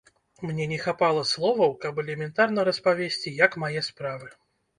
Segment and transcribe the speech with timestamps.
[0.51, 4.27] Мне не хапала словаў, каб элементарна распавесці, як мае справы.